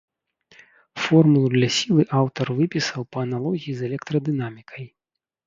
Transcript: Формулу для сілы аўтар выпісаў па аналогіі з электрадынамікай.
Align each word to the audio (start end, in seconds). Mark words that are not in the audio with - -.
Формулу 1.03 1.51
для 1.55 1.69
сілы 1.75 2.03
аўтар 2.21 2.47
выпісаў 2.61 3.01
па 3.17 3.23
аналогіі 3.27 3.77
з 3.83 3.87
электрадынамікай. 3.91 4.83